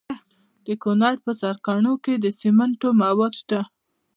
د 0.65 0.67
کونړ 0.83 1.13
په 1.23 1.31
سرکاڼو 1.41 1.93
کې 2.03 2.13
د 2.17 2.25
سمنټو 2.39 2.89
مواد 3.01 3.33
شته. 3.41 3.59